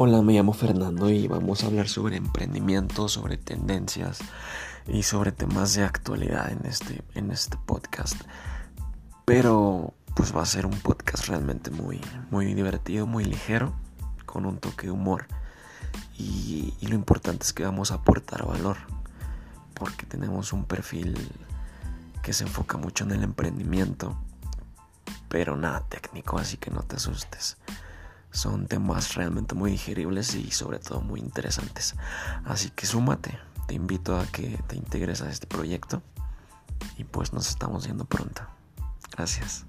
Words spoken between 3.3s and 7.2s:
tendencias y sobre temas de actualidad en este,